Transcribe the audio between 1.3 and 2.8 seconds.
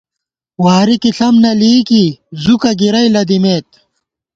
نہ لېئیکی زُکہ